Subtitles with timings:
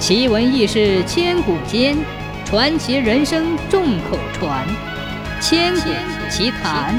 [0.00, 1.94] 奇闻异事千古间，
[2.46, 4.66] 传奇人生众口传。
[5.42, 5.90] 千古
[6.30, 6.98] 奇谈。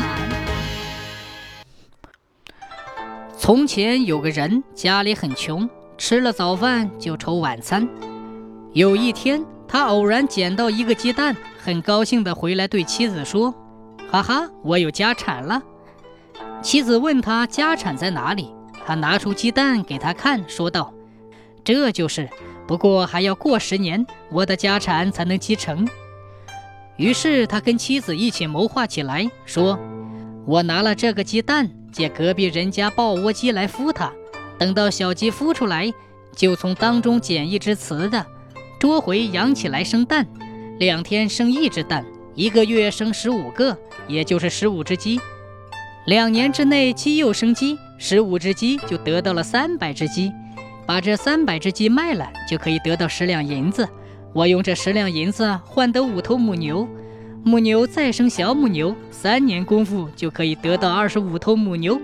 [3.35, 5.67] 从前有个人，家里很穷，
[5.97, 7.89] 吃了早饭就愁晚餐。
[8.71, 13.51] 有一天，他偶然捡到一个鸡蛋，很高兴地回来对妻子说
[14.11, 15.59] ：“哈哈，我有家产了。”
[16.61, 18.53] 妻子问他家产在哪里，
[18.85, 20.93] 他拿出鸡蛋给他看，说道
[21.73, 22.29] ：“这就是。”
[22.67, 25.85] 不过还要过十年，我的家产才能继承。
[26.95, 29.77] 于是他跟妻子一起谋划起来，说
[30.47, 34.09] ：“我拿了这个鸡蛋，借隔壁人家抱窝鸡来孵它。
[34.57, 35.91] 等到小鸡孵出来，
[36.33, 38.25] 就从当中捡一只雌的，
[38.79, 40.25] 捉回养起来生蛋。
[40.79, 45.19] 两天生一只蛋，一个月生十五个，也就是十五只鸡。
[46.05, 50.31] 两年之内，鸡又生鸡，十五只鸡就得到了三百只鸡。”
[50.91, 53.87] 把这三百只鸡卖了，就可以得到十两银子。
[54.33, 56.85] 我用这十两银子换得五头母牛，
[57.45, 61.97] 母牛再生小母牛，三年功夫就可以得到二十五头母牛。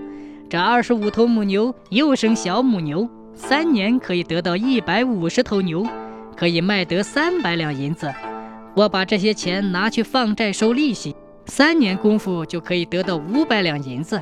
[0.49, 5.85] 这二十五头母牛又生小母牛，三年可以得到一百五十头牛，
[6.38, 8.09] 可以卖得三百两银子。
[8.73, 11.13] 我把这些钱拿去放债收利息，
[11.45, 14.22] 三年功夫就可以得到五百两银子。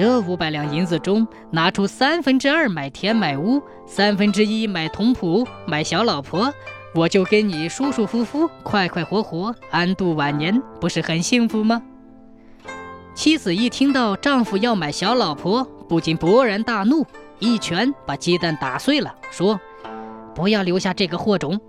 [0.00, 6.50] 这五百两银子中，拿出三分之二买田买屋，三分之一买童仆买小老婆，
[6.94, 11.82] 我就跟你舒舒服服、快快活活安度晚年，不是很幸福吗？
[13.14, 17.06] 妻子一听到丈夫要买小老婆，不禁勃然大怒，
[17.38, 19.60] 一拳把鸡蛋打碎了，说
[20.34, 21.60] ：“不要留下这个祸种。”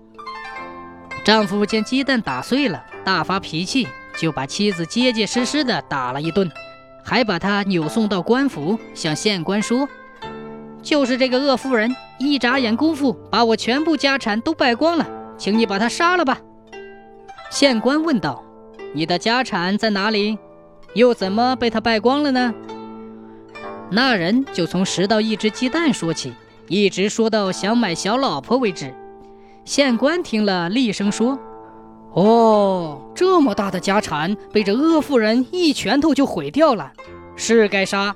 [1.22, 3.86] 丈夫见鸡蛋打碎了，大发脾气，
[4.18, 6.50] 就把妻子结结实实的打了一顿。
[7.04, 9.88] 还把他扭送到官府，向县官说
[10.82, 16.38] ：“就是这个恶妇人，一眨眼功夫把我全部家产都败光了，请你把他杀了吧。”
[17.50, 18.42] 县官问道
[18.94, 20.38] ：“你的家产在哪里？
[20.94, 22.54] 又怎么被他败光了呢？”
[23.90, 26.32] 那人就从拾到一只鸡蛋说起，
[26.68, 28.94] 一直说到想买小老婆为止。
[29.64, 31.38] 县官听了，厉声说。
[32.14, 36.92] 哦，这么大的家产被这恶妇人一拳头就毁掉了，
[37.36, 38.14] 是该杀。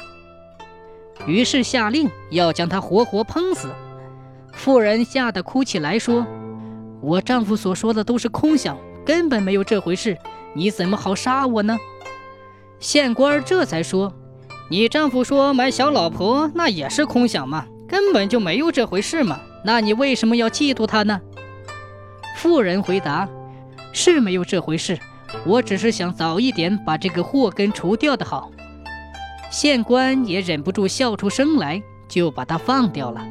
[1.26, 3.70] 于是下令要将她活活烹死。
[4.52, 6.26] 妇人吓得哭起来，说
[7.00, 10.16] ：“我丈夫所说的都是空想，根本没有这回事，
[10.54, 11.78] 你怎么好杀我呢？”
[12.78, 14.12] 县官这才说
[14.68, 21.18] ：“你丈夫说买小老婆，那也是空想嘛，根本就没有这回事嘛，那你为什么要嫉妒他呢？”
[22.36, 23.26] 妇人回答。
[23.96, 24.98] 是没有这回事，
[25.46, 28.50] 我只是想早一点把这个祸根除掉的好。
[29.50, 33.26] 县官也忍不住笑出声来，就把他放掉了。